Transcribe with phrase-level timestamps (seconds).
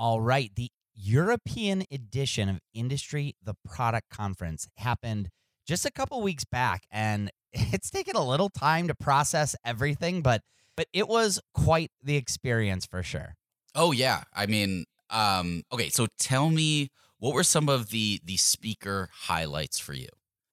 [0.00, 0.50] All right.
[0.56, 5.28] The European edition of Industry the Product Conference happened
[5.68, 10.40] just a couple weeks back and it's taken a little time to process everything, but
[10.74, 13.34] but it was quite the experience for sure.
[13.74, 14.22] Oh yeah.
[14.34, 16.88] I mean, um okay, so tell me
[17.18, 20.08] what were some of the the speaker highlights for you?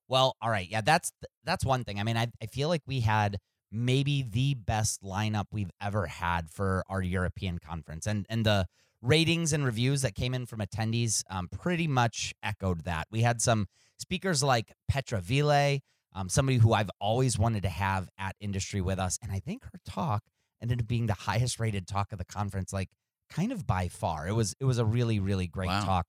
[0.08, 0.68] Well, all right.
[0.70, 1.10] Yeah, that's
[1.44, 1.98] that's one thing.
[1.98, 3.38] I mean, I I feel like we had
[3.72, 8.06] maybe the best lineup we've ever had for our European conference.
[8.06, 8.66] And and the
[9.02, 13.06] ratings and reviews that came in from attendees um, pretty much echoed that.
[13.10, 13.66] We had some
[13.98, 15.80] speakers like Petra Wille,
[16.14, 19.18] um, somebody who I've always wanted to have at industry with us.
[19.22, 20.24] And I think her talk
[20.60, 22.88] ended up being the highest rated talk of the conference, like
[23.30, 24.26] kind of by far.
[24.26, 25.84] It was it was a really, really great Wow.
[25.84, 26.06] talk.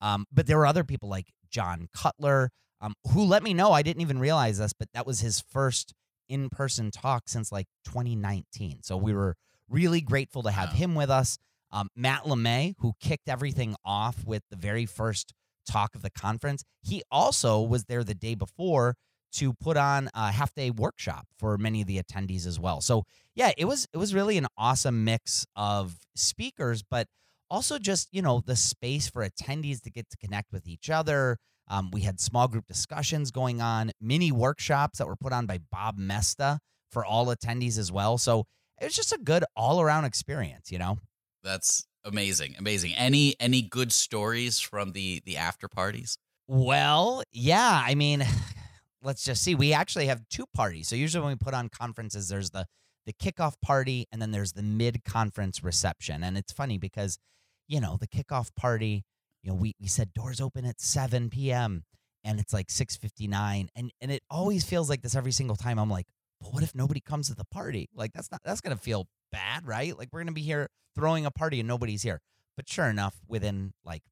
[0.00, 2.50] Um, but there were other people like John Cutler,
[2.80, 3.72] um, who let me know.
[3.72, 5.92] I didn't even realize this, but that was his first
[6.28, 8.82] in person talk since like 2019.
[8.82, 9.34] So we were
[9.68, 10.76] really grateful to have Wow.
[10.76, 11.38] him with us.
[11.70, 15.32] Um, Matt LeMay, who kicked everything off with the very first
[15.66, 18.94] talk of the conference, he also was there the day before
[19.30, 22.80] to put on a half day workshop for many of the attendees as well.
[22.80, 27.06] So yeah, it was it was really an awesome mix of speakers, but
[27.50, 31.36] also just you know the space for attendees to get to connect with each other.
[31.70, 35.58] Um, we had small group discussions going on, mini workshops that were put on by
[35.70, 36.58] Bob Moesta
[36.90, 38.16] for all attendees as well.
[38.16, 38.44] So
[38.80, 40.98] it was just a good all around experience, you know.
[41.42, 42.54] That's amazing.
[42.58, 42.94] Amazing.
[42.94, 46.18] Any any good stories from the the after parties?
[46.46, 47.82] Well, yeah.
[47.84, 48.24] I mean,
[49.02, 49.54] let's just see.
[49.54, 50.88] We actually have two parties.
[50.88, 52.66] So usually when we put on conferences, there's the
[53.06, 56.22] the kickoff party and then there's the mid conference reception.
[56.22, 57.18] And it's funny because,
[57.66, 59.02] you know, the kickoff party,
[59.42, 61.84] you know, we, we said doors open at 7 p.m.
[62.22, 63.68] and it's like 6:59.
[63.74, 65.78] And and it always feels like this every single time.
[65.78, 66.06] I'm like,
[66.40, 67.88] but what if nobody comes to the party?
[67.94, 69.96] Like that's not that's gonna feel bad, right?
[69.96, 72.20] Like we're gonna be here throwing a party and nobody's here.
[72.56, 74.02] But sure enough, within like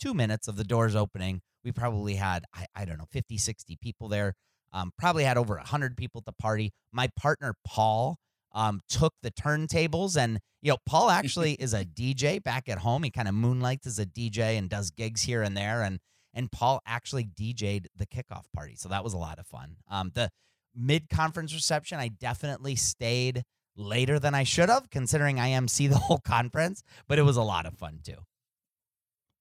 [0.00, 3.76] two minutes of the doors opening, we probably had, I, I don't know, 50, 60
[3.76, 4.34] people there.
[4.72, 6.72] Um, probably had over 100 people at the party.
[6.92, 8.18] My partner, Paul,
[8.52, 10.16] um, took the turntables.
[10.16, 13.02] And, you know, Paul actually is a DJ back at home.
[13.02, 15.82] He kind of moonlights as a DJ and does gigs here and there.
[15.82, 15.98] And,
[16.32, 18.76] and Paul actually DJ'd the kickoff party.
[18.76, 19.76] So that was a lot of fun.
[19.90, 20.30] Um, the
[20.74, 23.42] mid conference reception, I definitely stayed
[23.76, 27.42] later than I should have, considering I MC the whole conference, but it was a
[27.42, 28.16] lot of fun too.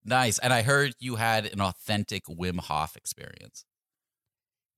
[0.06, 0.40] Nice.
[0.40, 3.66] And I heard you had an authentic Wim Hof experience.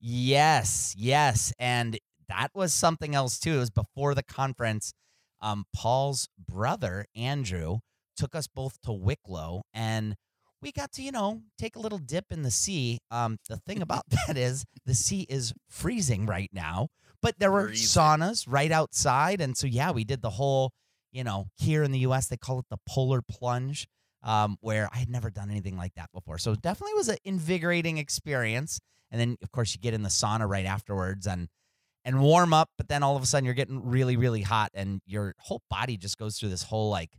[0.00, 1.52] Yes, yes.
[1.58, 1.98] And
[2.28, 3.54] that was something else too.
[3.54, 4.92] It was before the conference.
[5.40, 7.78] Um, Paul's brother, Andrew,
[8.16, 10.16] took us both to Wicklow and
[10.62, 12.98] we got to, you know, take a little dip in the sea.
[13.10, 16.88] Um, the thing about that is the sea is freezing right now,
[17.20, 18.00] but there were Freezing.
[18.02, 19.40] saunas right outside.
[19.40, 20.72] And so, yeah, we did the whole,
[21.10, 23.86] you know, here in the US, they call it the polar plunge,
[24.22, 26.38] um, where I had never done anything like that before.
[26.38, 28.78] So, definitely was an invigorating experience.
[29.10, 31.48] And then, of course, you get in the sauna right afterwards and
[32.04, 35.00] and warm up, but then all of a sudden you're getting really, really hot, and
[35.06, 37.10] your whole body just goes through this whole like,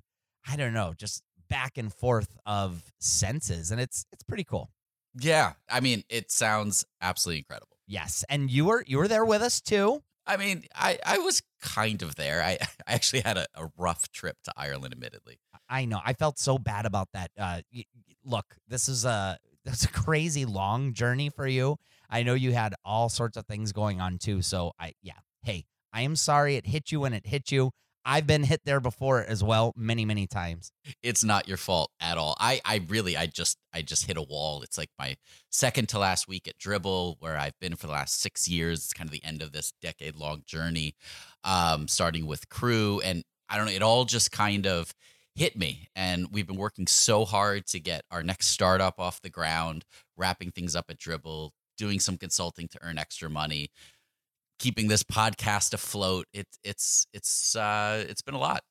[0.46, 4.72] I don't know, just back and forth of senses, and it's it's pretty cool.
[5.20, 5.54] Yeah.
[5.70, 7.78] I mean, it sounds absolutely incredible.
[7.86, 10.02] Yes, and you were you were there with us too.
[10.26, 12.42] I mean, I, I was kind of there.
[12.42, 15.40] I, I actually had a, a rough trip to Ireland, admittedly.
[15.70, 16.00] I know.
[16.04, 17.31] I felt so bad about that.
[17.38, 17.86] Uh, y-
[18.24, 21.78] look, this is a that's a crazy long journey for you.
[22.10, 24.42] I know you had all sorts of things going on too.
[24.42, 25.14] So I, yeah.
[25.42, 27.72] Hey, I am sorry it hit you when it hit you.
[28.06, 30.72] I've been hit there before as well, many, many times.
[31.02, 32.36] It's not your fault at all.
[32.40, 34.62] I, I really, I just, I just hit a wall.
[34.62, 35.16] It's like my
[35.50, 38.80] second to last week at Dribbble, where I've been for the last six years.
[38.80, 40.96] It's kind of the end of this decade long journey,
[41.44, 43.00] um, starting with crew.
[43.03, 44.94] And I don't know, it all just kind of
[45.36, 45.88] hit me.
[45.96, 49.86] And we've been working so hard to get our next startup off the ground,
[50.18, 53.69] wrapping things up at Dribbble, doing some consulting to earn extra money,
[54.59, 56.25] keeping this podcast afloat.
[56.34, 58.62] It, it's, it's, uh, it's been a lot.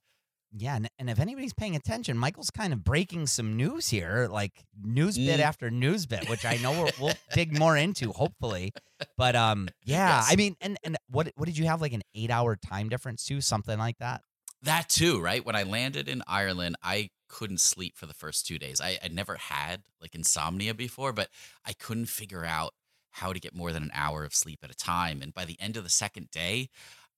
[0.54, 4.52] Yeah, and, and if anybody's paying attention, Michael's kind of breaking some news here, like
[4.82, 5.42] news bit Mm.
[5.42, 8.72] after news bit, which I know we'll, we'll dig more into, hopefully.
[9.16, 10.28] But um, yeah, Yes.
[10.30, 13.24] I mean, and and what what did you have like an eight hour time difference
[13.24, 14.20] too, something like that?
[14.60, 15.42] That too, right?
[15.44, 18.78] When I landed in Ireland, I couldn't sleep for the first two days.
[18.78, 21.30] I, I never had like insomnia before, but
[21.64, 22.74] I couldn't figure out
[23.12, 25.22] how to get more than an hour of sleep at a time.
[25.22, 26.68] And by the end of the second day,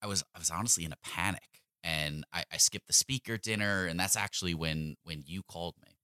[0.02, 1.42] I was I was honestly in a panic.
[1.86, 5.98] And I, I skipped the speaker dinner, and that's actually when when you called me.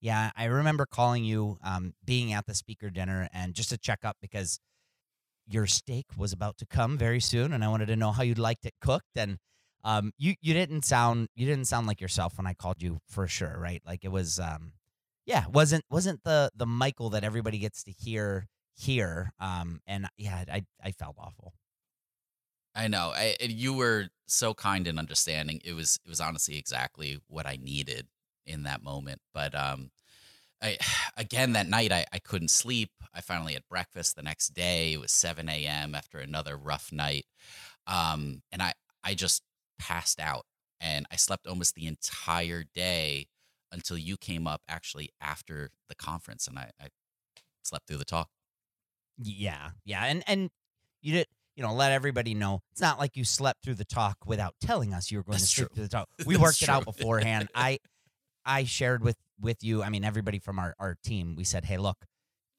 [0.00, 4.00] Yeah, I remember calling you, um, being at the speaker dinner, and just to check
[4.02, 4.58] up because
[5.46, 8.38] your steak was about to come very soon, and I wanted to know how you'd
[8.38, 9.16] liked it cooked.
[9.16, 9.38] And
[9.82, 13.26] um, you you didn't sound you didn't sound like yourself when I called you for
[13.26, 13.82] sure, right?
[13.86, 14.72] Like it was, um,
[15.26, 19.32] yeah, wasn't wasn't the the Michael that everybody gets to hear here.
[19.40, 21.54] Um, and yeah, I I felt awful.
[22.74, 23.12] I know.
[23.14, 25.60] I, you were so kind and understanding.
[25.64, 28.08] It was it was honestly exactly what I needed
[28.46, 29.20] in that moment.
[29.32, 29.90] But um,
[30.62, 30.78] I
[31.16, 32.90] again that night I, I couldn't sleep.
[33.14, 34.94] I finally had breakfast the next day.
[34.94, 35.94] It was 7 a.m.
[35.94, 37.26] after another rough night.
[37.86, 38.72] Um, and I,
[39.04, 39.42] I just
[39.78, 40.46] passed out
[40.80, 43.26] and I slept almost the entire day
[43.70, 46.88] until you came up actually after the conference and I, I
[47.62, 48.30] slept through the talk.
[49.18, 49.70] Yeah.
[49.84, 50.04] Yeah.
[50.04, 50.50] And and
[51.02, 51.26] you did
[51.56, 52.62] you know, let everybody know.
[52.72, 55.48] It's not like you slept through the talk without telling us you were going That's
[55.50, 55.74] to sleep true.
[55.76, 56.08] through the talk.
[56.26, 57.48] We worked it out beforehand.
[57.54, 57.78] I
[58.44, 61.36] I shared with with you, I mean everybody from our our team.
[61.36, 62.04] We said, "Hey, look,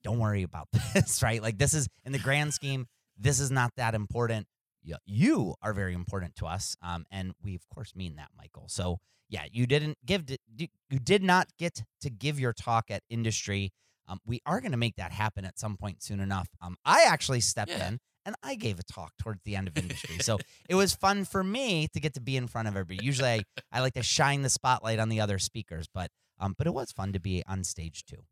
[0.03, 1.41] don't worry about this, right?
[1.41, 2.87] Like this is in the grand scheme,
[3.17, 4.47] this is not that important.
[4.83, 8.65] You, you are very important to us." Um and we of course mean that, Michael.
[8.67, 8.99] So,
[9.29, 10.23] yeah, you didn't give
[10.57, 13.73] you did not get to give your talk at industry.
[14.07, 16.47] Um, we are going to make that happen at some point soon enough.
[16.61, 17.87] Um, I actually stepped Yeah.
[17.89, 20.17] in and I gave a talk towards the end of industry.
[20.19, 20.37] So
[20.69, 23.05] it was fun for me to get to be in front of everybody.
[23.05, 23.41] Usually I,
[23.71, 26.09] I like to shine the spotlight on the other speakers, but
[26.39, 28.23] um, but it was fun to be on stage too.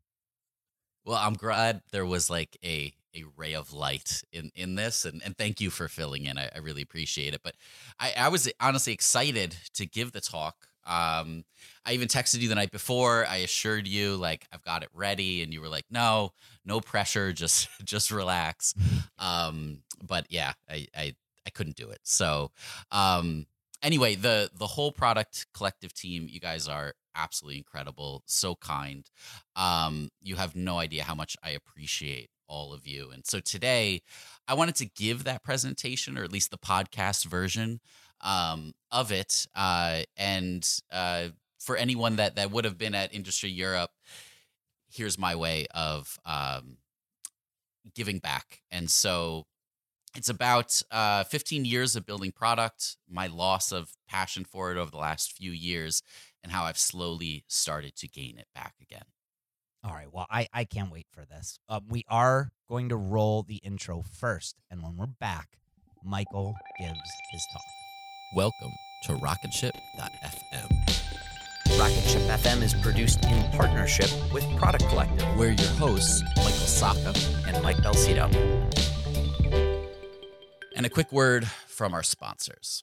[1.04, 5.22] Well, I'm glad there was like a a ray of light in in this, and
[5.22, 6.38] and thank you for filling in.
[6.38, 7.40] I, I really appreciate it.
[7.44, 7.54] But
[7.98, 10.68] I I was honestly excited to give the talk.
[10.86, 11.44] Um,
[11.84, 13.26] I even texted you the night before.
[13.26, 16.32] I assured you like I've got it ready, and you were like, no,
[16.64, 18.74] no pressure, just just relax.
[19.18, 21.14] Um, but yeah, I I
[21.46, 22.00] I couldn't do it.
[22.02, 22.50] So
[22.90, 23.46] um
[23.82, 29.08] anyway, the the whole product collective team, you guys are absolutely incredible, so kind.
[29.54, 33.10] Um, you have no idea how much I appreciate all of you.
[33.10, 34.02] And so today,
[34.48, 37.80] I wanted to give that presentation, or at least the podcast version
[38.24, 39.46] um, of it.
[39.54, 41.28] Uh, and uh,
[41.60, 43.90] for anyone that that would have been at Industry Europe,
[44.90, 46.78] here's my way of um,
[47.94, 48.62] giving back.
[48.70, 49.46] And so
[50.16, 54.90] it's about uh, 15 years of building product, my loss of passion for it over
[54.90, 56.02] the last few years,
[56.42, 59.04] and how I've slowly started to gain it back again.
[59.82, 60.10] All right.
[60.10, 61.58] Well, I, I can't wait for this.
[61.68, 64.56] Um, we are going to roll the intro first.
[64.70, 65.58] And when we're back,
[66.02, 67.00] Michael gives
[67.32, 67.83] his talk.
[68.32, 68.72] Welcome
[69.04, 70.70] to rocketship.fm.
[71.78, 77.14] Rocket Ship FM is produced in partnership with Product Collective We're your hosts, Michael Sacca.
[77.46, 78.28] and Mike Belsito.
[80.76, 82.82] And a quick word from our sponsors.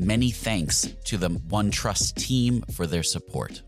[0.00, 3.60] Many thanks to the OneTrust team for their support.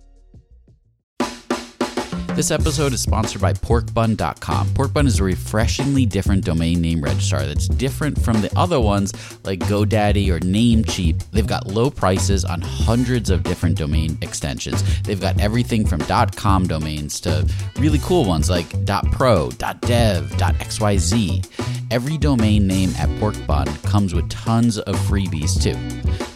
[2.34, 4.68] This episode is sponsored by porkbun.com.
[4.68, 9.12] Porkbun is a refreshingly different domain name registrar that's different from the other ones
[9.44, 11.22] like GoDaddy or Namecheap.
[11.32, 15.02] They've got low prices on hundreds of different domain extensions.
[15.02, 16.00] They've got everything from
[16.34, 17.46] .com domains to
[17.76, 18.70] really cool ones like
[19.12, 21.71] .pro, .dev, .xyz.
[21.92, 25.76] Every domain name at Porkbun comes with tons of freebies too,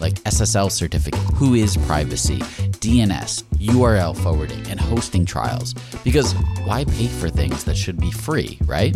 [0.01, 2.41] like SSL certificate, WHOIS privacy,
[2.85, 5.73] DNS, URL forwarding, and hosting trials.
[6.05, 6.35] Because
[6.65, 8.95] why pay for things that should be free, right?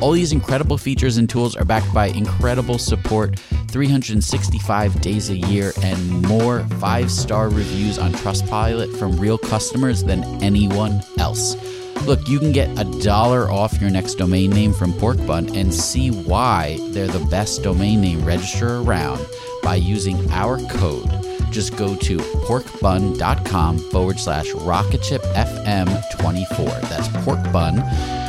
[0.00, 3.36] All these incredible features and tools are backed by incredible support,
[3.66, 10.22] 365 days a year, and more five star reviews on Trustpilot from real customers than
[10.44, 11.56] anyone else.
[12.04, 16.10] Look, you can get a dollar off your next domain name from Porkbun and see
[16.10, 19.24] why they're the best domain name registrar around
[19.62, 21.10] by using our code.
[21.50, 26.80] Just go to porkbun.com forward slash rocketshipfm24.
[26.88, 27.82] That's porkbun,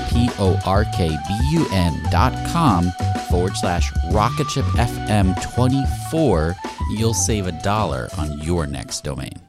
[0.10, 1.16] P O R K B
[1.52, 2.92] U N dot com
[3.30, 6.56] forward slash rocketshipfm24.
[6.92, 9.49] You'll save a dollar on your next domain.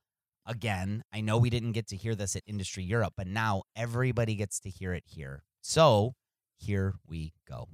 [0.45, 4.35] again, I know we didn't get to hear this at Industry Europe, but now everybody
[4.35, 5.43] gets to hear it here.
[5.61, 6.15] So
[6.57, 7.67] here we go.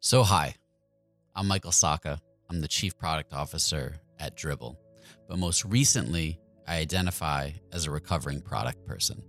[0.00, 0.54] So, hi,
[1.34, 2.18] I'm Michael Sacca.
[2.50, 4.76] I'm the Chief Product Officer at Dribbble,
[5.28, 9.22] But most recently, I identify as a recovering product person.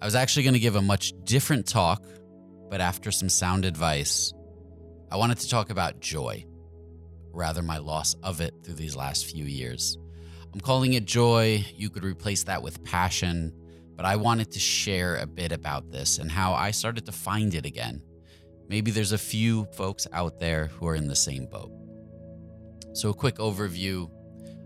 [0.00, 2.04] I was actually going to give a much different talk,
[2.70, 4.32] but after some sound advice,
[5.10, 6.44] I wanted to talk about joy,
[7.32, 9.98] rather, my loss of it through these last few years.
[10.52, 11.64] I'm calling it joy.
[11.74, 13.52] You could replace that with passion,
[13.96, 17.54] but I wanted to share a bit about this and how I started to find
[17.54, 18.02] it again.
[18.68, 21.72] Maybe there's a few folks out there who are in the same boat.
[22.94, 24.10] So, a quick overview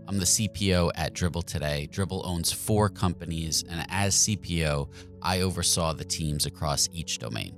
[0.07, 1.87] I'm the CPO at Dribbble today.
[1.89, 4.89] Dribbble owns four companies, and as CPO,
[5.21, 7.55] I oversaw the teams across each domain.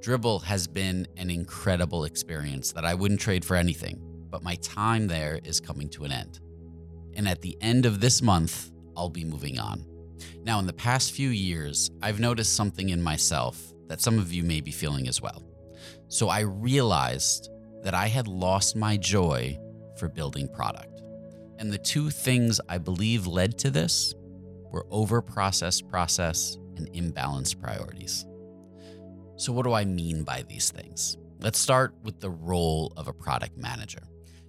[0.00, 5.08] Dribbble has been an incredible experience that I wouldn't trade for anything, but my time
[5.08, 6.40] there is coming to an end.
[7.16, 9.84] And at the end of this month, I'll be moving on.
[10.44, 14.42] Now, in the past few years, I've noticed something in myself that some of you
[14.42, 15.42] may be feeling as well.
[16.08, 17.50] So I realized
[17.82, 19.58] that I had lost my joy
[19.98, 21.02] for building product.
[21.58, 24.14] And the two things I believe led to this
[24.70, 28.26] were over processed process and imbalanced priorities.
[29.36, 31.16] So, what do I mean by these things?
[31.40, 34.02] Let's start with the role of a product manager.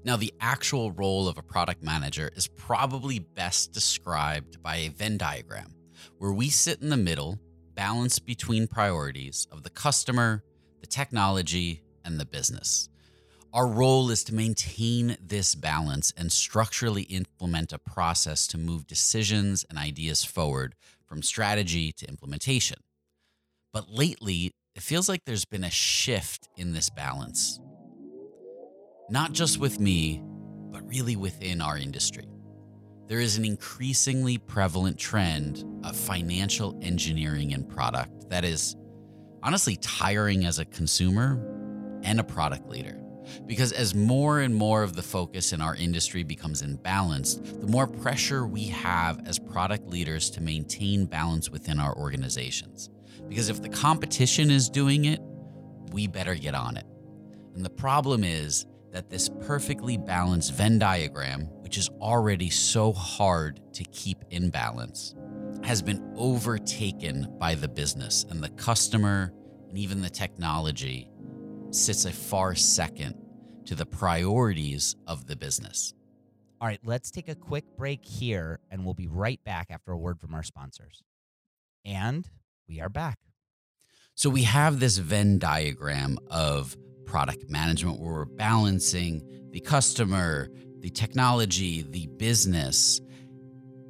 [0.05, 5.17] Now, the actual role of a product manager is probably best described by a Venn
[5.17, 5.73] diagram
[6.19, 7.39] where we sit in the middle,
[7.73, 10.43] balance between priorities of the customer,
[10.79, 12.87] the technology, and the business.
[13.51, 19.65] Our role is to maintain this balance and structurally implement a process to move decisions
[19.71, 20.75] and ideas forward
[21.07, 22.77] from strategy to implementation.
[23.73, 27.59] But lately, it feels like there's been a shift in this balance.
[29.09, 30.23] Not just with me,
[30.71, 32.25] but really within our industry.
[33.07, 38.75] There is an increasingly prevalent trend of financial engineering in product that is
[39.43, 41.39] honestly tiring as a consumer
[42.01, 42.99] and a product leader.
[43.45, 47.85] Because as more and more of the focus in our industry becomes imbalanced, the more
[47.85, 52.89] pressure we have as product leaders to maintain balance within our organizations.
[53.27, 55.19] Because if the competition is doing it,
[55.91, 56.85] we better get on it.
[57.53, 63.59] And the problem is that this perfectly balanced Venn diagram, which is already so hard
[63.73, 65.13] to keep in balance,
[65.65, 69.33] has been overtaken by the business and the customer
[69.67, 71.09] and even the technology
[71.71, 73.15] sits a far second
[73.65, 75.93] to the priorities of the business.
[76.61, 79.97] All right, let's take a quick break here and we'll be right back after a
[79.97, 81.03] word from our sponsors.
[81.83, 82.29] And
[82.69, 83.19] we are back.
[84.13, 90.89] So we have this Venn diagram of product management where we're balancing the customer, the
[90.89, 93.01] technology, the business,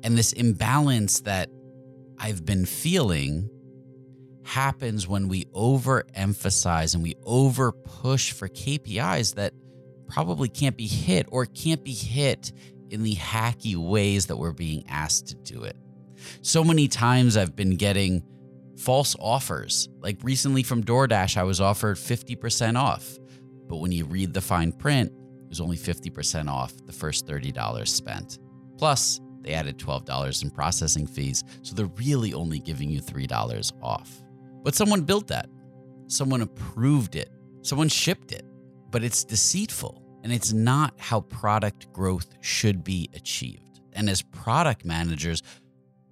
[0.03, 1.49] and this imbalance that
[2.17, 3.49] I've been feeling
[4.43, 9.53] happens when we overemphasize and we over push for KPIs that
[10.07, 12.51] probably can't be hit or can't be hit
[12.91, 15.75] in the hacky ways that we're being asked to do it.
[16.41, 18.23] So many times I've been getting
[18.77, 19.89] false offers.
[19.99, 23.17] Like recently from DoorDash, I was offered 50% off.
[23.67, 27.87] But when you read the fine print, it was only 50% off the first $30
[27.87, 28.39] spent.
[28.77, 34.23] Plus, they added $12 in processing fees, so they're really only giving you $3 off.
[34.63, 35.47] But someone built that.
[36.07, 37.29] Someone approved it.
[37.61, 38.43] Someone shipped it.
[38.89, 43.81] But it's deceitful and it's not how product growth should be achieved.
[43.93, 45.43] And as product managers,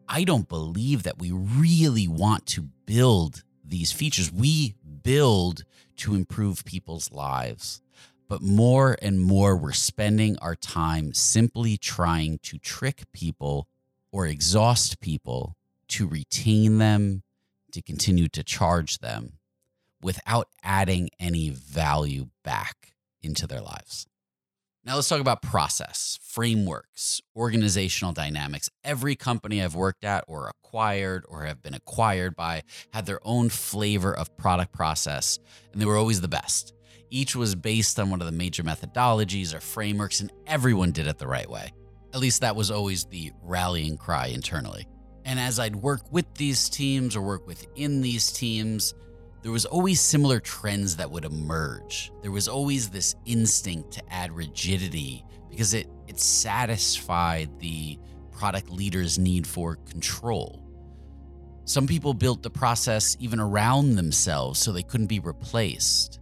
[0.08, 4.32] I don't believe that we really want to build these features.
[4.32, 5.64] We build
[5.98, 7.82] to improve people's lives.
[8.28, 13.68] But more and more, we're spending our time simply trying to trick people
[14.12, 15.56] or exhaust people
[15.90, 17.24] to retain them
[17.72, 19.34] to continue to charge them
[20.02, 24.08] without adding any value back into their lives.
[24.86, 28.70] Now let's talk about process, frameworks, organizational dynamics.
[28.84, 33.48] Every company I've worked at or acquired or have been acquired by had their own
[33.48, 35.40] flavor of product process,
[35.72, 36.74] and they were always the best.
[37.10, 41.18] Each was based on one of the major methodologies or frameworks, and everyone did it
[41.18, 41.72] the right way.
[42.14, 44.86] At least that was always the rallying cry internally.
[45.24, 48.94] And as I'd work with these teams or work within these teams,
[49.44, 52.12] there was always similar trends that would emerge.
[52.22, 58.00] There was always this instinct to add rigidity because it it satisfied the
[58.32, 60.64] product leader's need for control.
[61.66, 66.20] Some people built the process even around themselves so they couldn't be replaced.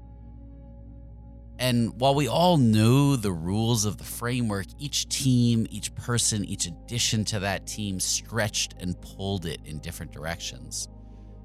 [1.59, 6.65] And while we all know the rules of the framework, each team, each person, each
[6.65, 10.87] addition to that team stretched and pulled it in different directions.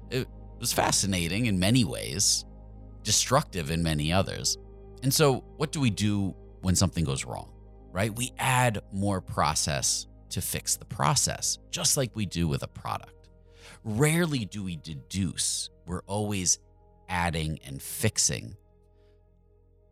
[0.09, 0.27] It
[0.59, 2.45] was fascinating in many ways,
[3.03, 4.57] destructive in many others.
[5.03, 7.51] And so, what do we do when something goes wrong,
[7.91, 8.15] right?
[8.15, 13.29] We add more process to fix the process, just like we do with a product.
[13.83, 16.59] Rarely do we deduce, we're always
[17.07, 18.57] adding and fixing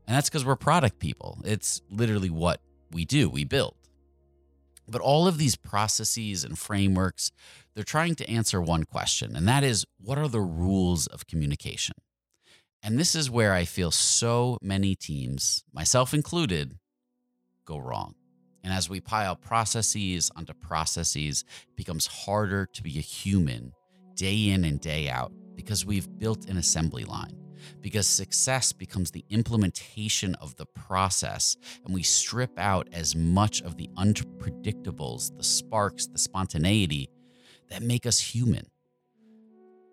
[0.07, 1.39] and that's because we're product people.
[1.43, 3.75] It's literally what we do, we build.
[4.87, 7.31] But all of these processes and frameworks,
[7.73, 11.95] they're trying to answer one question, and that is what are the rules of communication?
[12.83, 16.77] And this is where I feel so many teams, myself included,
[17.65, 18.13] go wrong.
[18.63, 23.73] And as we pile processes onto processes, it becomes harder to be a human
[24.15, 27.44] day in and day out because we've built an assembly line
[27.81, 33.77] because success becomes the implementation of the process, and we strip out as much of
[33.77, 37.09] the unpredictables, the sparks, the spontaneity
[37.69, 38.65] that make us human.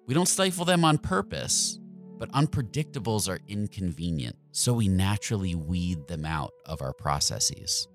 [0.07, 1.79] We don't stifle them on purpose,
[2.19, 7.89] but unpredictables are inconvenient, so we naturally weed them out of our processes.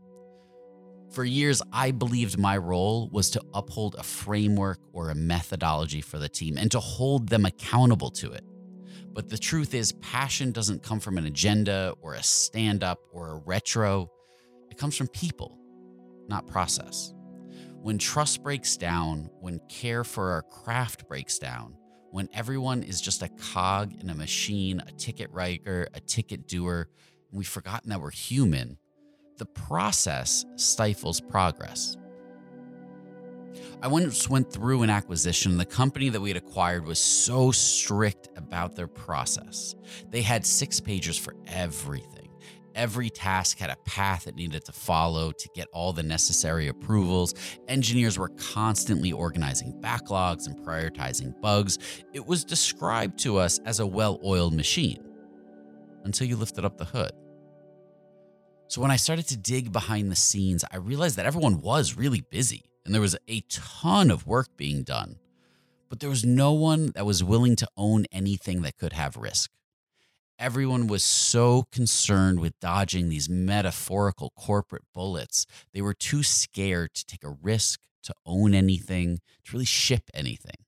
[1.12, 6.20] For years, I believed my role was to uphold a framework or a methodology for
[6.20, 8.44] the team and to hold them accountable to it.
[9.18, 13.32] But the truth is, passion doesn't come from an agenda or a stand up or
[13.32, 14.12] a retro.
[14.70, 15.58] It comes from people,
[16.28, 17.16] not process.
[17.82, 21.76] When trust breaks down, when care for our craft breaks down,
[22.12, 26.88] when everyone is just a cog in a machine, a ticket writer, a ticket doer,
[27.32, 28.78] and we've forgotten that we're human,
[29.40, 31.98] the process stifles progress.
[33.80, 35.58] I once went through an acquisition.
[35.58, 39.76] The company that we had acquired was so strict about their process.
[40.10, 42.30] They had six pages for everything.
[42.74, 47.36] Every task had a path it needed to follow to get all the necessary approvals.
[47.68, 51.78] Engineers were constantly organizing backlogs and prioritizing bugs.
[52.14, 55.04] It was described to us as a well oiled machine
[56.04, 57.12] until you lifted up the hood.
[58.70, 62.22] So, when I started to dig behind the scenes, I realized that everyone was really
[62.22, 65.18] busy and there was a ton of work being done,
[65.90, 69.52] but there was no one that was willing to own anything that could have risk.
[70.40, 75.46] Everyone was so concerned with dodging these metaphorical corporate bullets.
[75.74, 80.64] They were too scared to take a risk, to own anything, to really ship anything.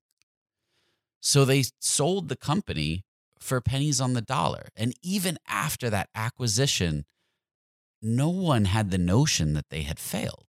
[1.20, 3.02] So they sold the company
[3.38, 4.68] for pennies on the dollar.
[4.76, 7.06] And even after that acquisition,
[8.02, 10.44] no one had the notion that they had failed.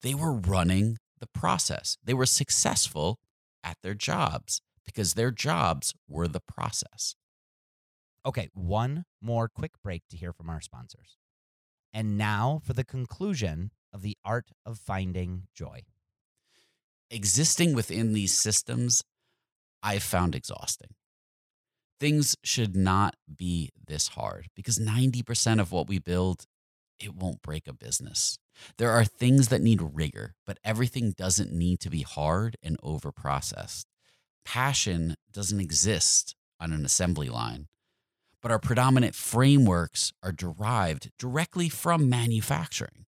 [0.00, 1.96] They were running the process.
[2.04, 3.20] They were successful
[3.62, 7.14] at their jobs because their jobs were the process.
[8.26, 11.16] Okay, one more quick break to hear from our sponsors.
[11.94, 15.82] And now for the conclusion of the art of finding joy.
[17.08, 19.04] Existing within these systems,
[19.80, 20.94] I've found exhausting.
[22.00, 26.46] Things should not be this hard because 90% of what we build,
[27.02, 28.38] it won't break a business.
[28.78, 33.12] There are things that need rigor, but everything doesn't need to be hard and over
[33.12, 33.86] processed.
[34.44, 37.68] Passion doesn't exist on an assembly line,
[38.40, 43.06] but our predominant frameworks are derived directly from manufacturing.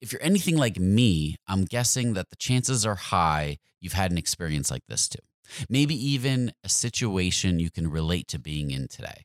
[0.00, 4.18] If you're anything like me, I'm guessing that the chances are high you've had an
[4.18, 5.20] experience like this too.
[5.68, 9.24] Maybe even a situation you can relate to being in today.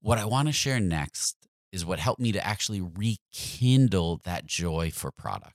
[0.00, 1.45] What I want to share next
[1.76, 5.54] is what helped me to actually rekindle that joy for product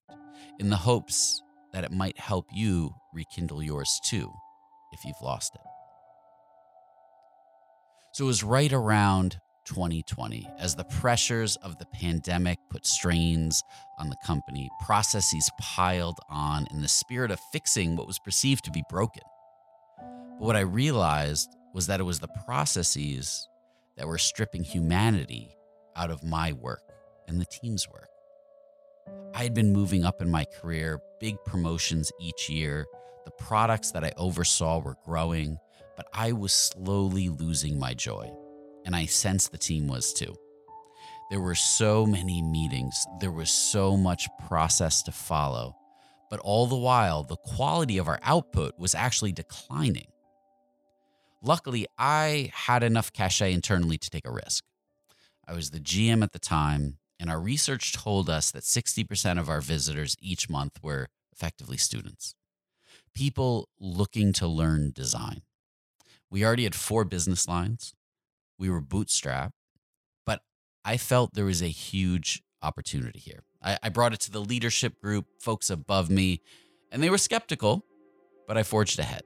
[0.60, 1.42] in the hopes
[1.74, 4.32] that it might help you rekindle yours too
[4.92, 5.62] if you've lost it.
[8.14, 13.64] So it was right around 2020 as the pressures of the pandemic put strains
[13.98, 18.72] on the company, processes piled on in the spirit of fixing what was perceived to
[18.72, 19.24] be broken.
[19.98, 23.48] But what I realized was that it was the processes
[23.98, 25.56] that were stripping humanity
[25.96, 26.84] out of my work
[27.28, 28.10] and the team's work.
[29.34, 32.86] I had been moving up in my career, big promotions each year.
[33.26, 35.58] The products that I oversaw were growing,
[35.96, 38.32] but I was slowly losing my joy.
[38.86, 40.36] And I sensed the team was too.
[41.30, 45.78] There were so many meetings, there was so much process to follow,
[46.30, 50.08] but all the while, the quality of our output was actually declining.
[51.42, 54.66] Luckily, I had enough cachet internally to take a risk.
[55.52, 59.50] I was the GM at the time, and our research told us that 60% of
[59.50, 62.36] our visitors each month were effectively students,
[63.14, 65.42] people looking to learn design.
[66.30, 67.94] We already had four business lines,
[68.58, 69.52] we were bootstrapped,
[70.26, 70.40] but
[70.86, 73.44] I felt there was a huge opportunity here.
[73.62, 76.40] I, I brought it to the leadership group, folks above me,
[76.94, 77.84] and they were skeptical,
[78.48, 79.24] but I forged ahead.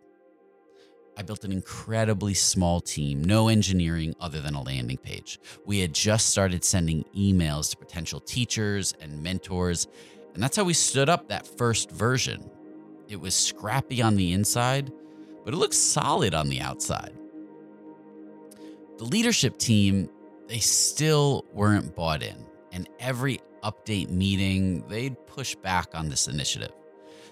[1.17, 5.39] I built an incredibly small team, no engineering other than a landing page.
[5.65, 9.87] We had just started sending emails to potential teachers and mentors,
[10.33, 12.49] and that's how we stood up that first version.
[13.07, 14.91] It was scrappy on the inside,
[15.45, 17.13] but it looked solid on the outside.
[18.97, 20.09] The leadership team,
[20.47, 26.73] they still weren't bought in, and every update meeting, they'd push back on this initiative.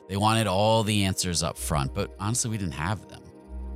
[0.07, 3.22] They wanted all the answers up front, but honestly, we didn't have them.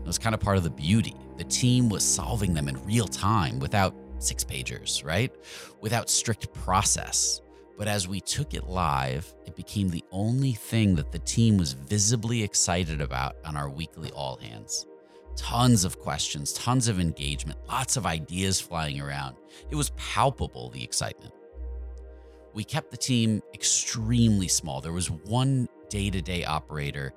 [0.08, 1.14] It was kind of part of the beauty.
[1.36, 5.36] The team was solving them in real time without six pagers, right?
[5.82, 7.42] Without strict process.
[7.78, 11.74] But as we took it live, it became the only thing that the team was
[11.74, 14.88] visibly excited about on our weekly all hands.
[15.36, 19.36] Tons of questions, tons of engagement, lots of ideas flying around.
[19.70, 21.34] It was palpable, the excitement.
[22.54, 24.80] We kept the team extremely small.
[24.80, 27.14] There was one day to day operator,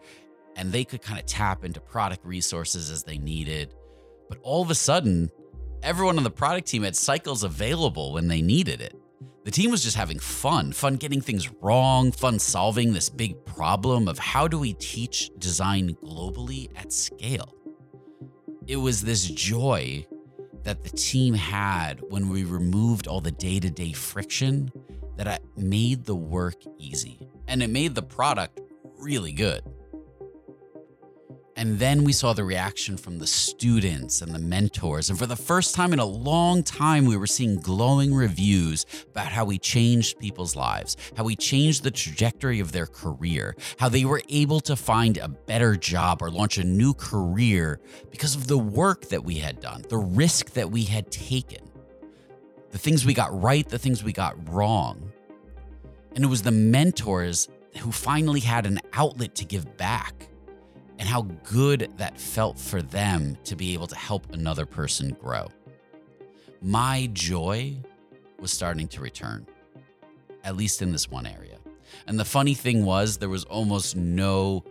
[0.57, 3.75] and they could kind of tap into product resources as they needed.
[4.29, 5.31] But all of a sudden,
[5.83, 8.95] everyone on the product team had cycles available when they needed it.
[9.45, 14.07] The team was just having fun, fun getting things wrong, fun solving this big problem
[14.07, 17.55] of how do we teach design globally at scale.
[18.67, 20.07] It was this joy
[20.63, 24.71] that the team had when we removed all the day to day friction
[25.17, 28.61] that uh, made the work easy and it made the product
[28.99, 29.63] really good.
[31.61, 35.11] And then we saw the reaction from the students and the mentors.
[35.11, 39.27] And for the first time in a long time, we were seeing glowing reviews about
[39.27, 44.07] how we changed people's lives, how we changed the trajectory of their career, how they
[44.07, 47.79] were able to find a better job or launch a new career
[48.11, 51.61] because of the work that we had done, the risk that we had taken,
[52.71, 55.13] the things we got right, the things we got wrong.
[56.15, 60.30] And it was the mentors who finally had an outlet to give back
[61.11, 65.49] how good that felt for them to be able to help another person grow.
[66.63, 67.77] My joy
[68.39, 69.45] was starting to return,
[70.45, 71.57] at least in this one area.
[72.07, 74.63] And the funny thing was, there was almost no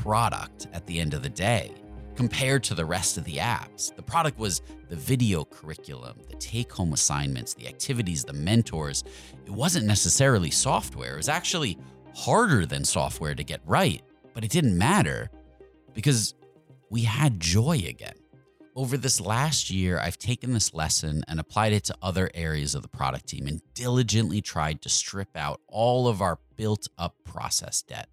[0.00, 1.74] product at the end of the day
[2.16, 3.94] compared to the rest of the apps.
[3.94, 9.04] The product was the video curriculum, the take home assignments, the activities, the mentors.
[9.44, 11.76] It wasn't necessarily software, it was actually
[12.14, 14.00] harder than software to get right,
[14.32, 15.28] but it didn't matter
[15.98, 16.32] because
[16.90, 18.14] we had joy again.
[18.76, 22.82] Over this last year, I've taken this lesson and applied it to other areas of
[22.82, 27.82] the product team and diligently tried to strip out all of our built up process
[27.82, 28.08] debt.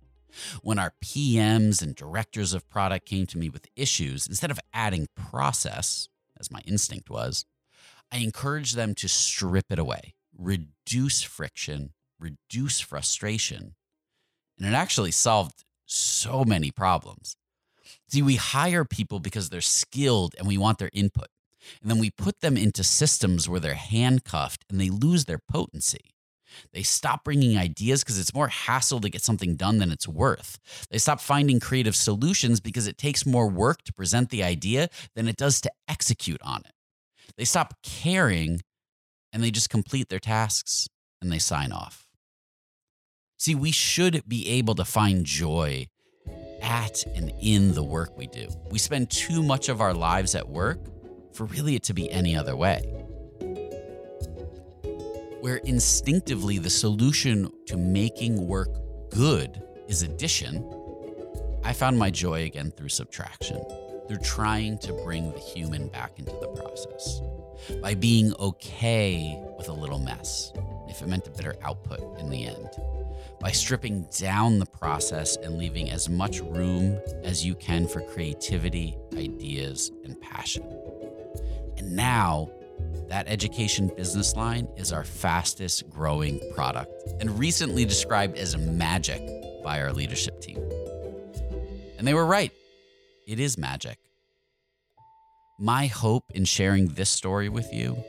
[0.63, 5.07] When our PMs and directors of product came to me with issues, instead of adding
[5.15, 7.45] process, as my instinct was,
[8.11, 13.75] I encouraged them to strip it away, reduce friction, reduce frustration.
[14.57, 17.37] And it actually solved so many problems.
[18.09, 21.27] See, we hire people because they're skilled and we want their input.
[21.81, 26.13] And then we put them into systems where they're handcuffed and they lose their potency.
[26.73, 30.59] They stop bringing ideas because it's more hassle to get something done than it's worth.
[30.89, 35.27] They stop finding creative solutions because it takes more work to present the idea than
[35.27, 36.73] it does to execute on it.
[37.37, 38.61] They stop caring
[39.33, 40.87] and they just complete their tasks
[41.21, 42.07] and they sign off.
[43.37, 45.87] See, we should be able to find joy
[46.61, 48.47] at and in the work we do.
[48.71, 50.79] We spend too much of our lives at work
[51.33, 52.81] for really it to be any other way.
[55.41, 58.69] Where instinctively the solution to making work
[59.09, 60.67] good is addition,
[61.63, 63.63] I found my joy again through subtraction,
[64.07, 67.21] through trying to bring the human back into the process,
[67.81, 70.51] by being okay with a little mess
[70.87, 72.69] if it meant a better output in the end
[73.39, 78.97] by stripping down the process and leaving as much room as you can for creativity,
[79.17, 80.63] ideas, and passion.
[81.77, 82.49] And now
[83.09, 89.21] That education business line is our fastest growing product and recently described as magic
[89.63, 90.57] by our leadership team.
[91.97, 92.51] And they were right.
[93.27, 93.97] It is magic.
[95.59, 98.03] My hope in sharing this story with you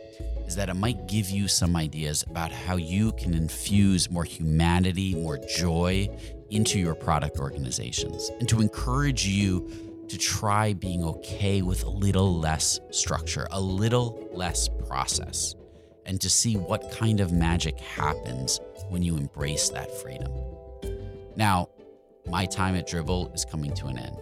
[0.46, 5.14] is that it might give you some ideas about how you can infuse more humanity,
[5.14, 6.08] more joy
[6.50, 9.68] into your product organizations, and to encourage you
[10.08, 15.56] to try being okay with a little less structure, a little less process,
[16.04, 20.30] and to see what kind of magic happens when you embrace that freedom.
[21.34, 21.68] Now,
[22.26, 24.16] my time at Dribbble is coming to an end.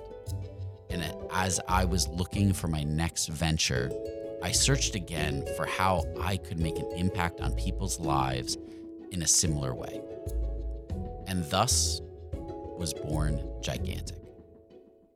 [0.91, 3.91] And as I was looking for my next venture,
[4.45, 8.59] I searched again for how I could make an impact on people's lives
[9.11, 10.03] in a similar way.
[11.27, 12.03] And thus
[12.77, 14.19] was born Gigantic.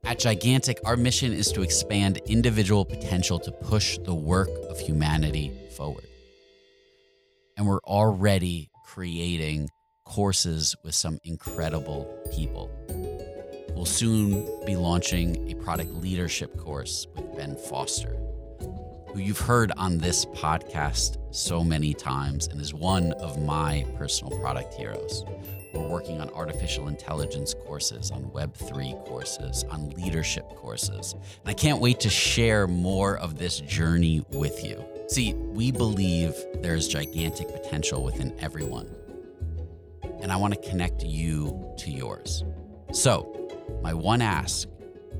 [0.03, 5.51] At Gigantic, our mission is to expand individual potential to push the work of humanity
[5.77, 6.07] forward.
[7.55, 9.69] And we're already creating
[10.05, 12.71] courses with some incredible people.
[13.75, 18.19] We'll soon be launching a product leadership course with Ben Foster,
[19.13, 24.37] who you've heard on this podcast so many times and is one of my personal
[24.39, 25.25] product heroes.
[25.73, 31.13] We're working on artificial intelligence courses, on Web3 courses, on leadership courses.
[31.13, 34.83] And I can't wait to share more of this journey with you.
[35.07, 38.95] See, we believe there's gigantic potential within everyone.
[40.21, 42.43] And I want to connect you to yours.
[42.91, 43.35] So,
[43.81, 44.67] my one ask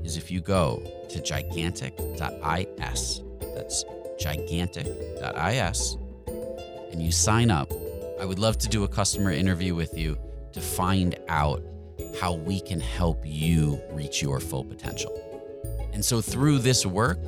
[0.04, 3.22] is if you go to gigantic.is,
[3.60, 3.84] that's
[4.18, 5.98] gigantic.is,
[6.92, 7.70] and you sign up,
[8.18, 10.18] I would love to do a customer interview with you
[10.52, 11.62] to find out
[12.18, 15.14] how we can help you reach your full potential.
[15.92, 17.18] And so through this work,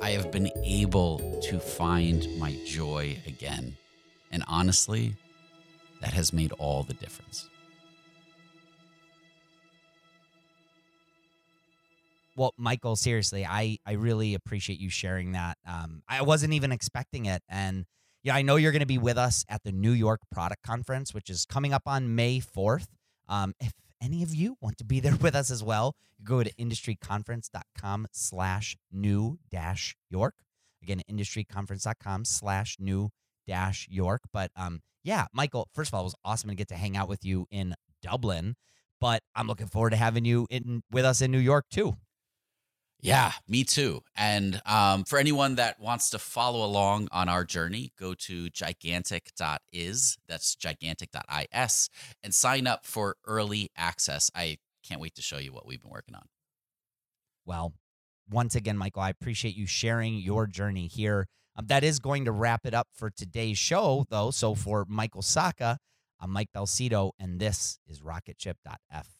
[0.00, 3.76] I have been able to find my joy again.
[4.30, 5.16] And honestly,
[6.00, 7.48] that has made all the difference.
[12.36, 15.56] Well, Michael, seriously, I, I really appreciate you sharing that.
[15.66, 17.42] Um, I wasn't even expecting it.
[17.48, 17.86] And
[18.22, 21.14] yeah, I know you're going to be with us at the New York Product Conference,
[21.14, 22.88] which is coming up on May 4th.
[23.26, 23.72] Um, if
[24.02, 28.76] any of you want to be there with us as well, go to industryconference.com slash
[28.92, 30.34] new dash York.
[30.82, 33.08] Again, industryconference.com slash new
[33.46, 34.22] dash York.
[34.30, 37.08] But um, yeah, Michael, first of all, it was awesome to get to hang out
[37.08, 38.56] with you in Dublin.
[39.00, 41.96] But I'm looking forward to having you in with us in New York too.
[43.00, 44.02] Yeah, me too.
[44.16, 50.18] And um, for anyone that wants to follow along on our journey, go to gigantic.is,
[50.26, 51.90] that's gigantic.is,
[52.24, 54.30] and sign up for early access.
[54.34, 56.26] I can't wait to show you what we've been working on.
[57.44, 57.74] Well,
[58.30, 61.28] once again, Michael, I appreciate you sharing your journey here.
[61.54, 64.30] Um, that is going to wrap it up for today's show, though.
[64.30, 65.76] So for Michael Sacca,
[66.18, 69.15] I'm Mike Belsito, and this is Rocketship.fm.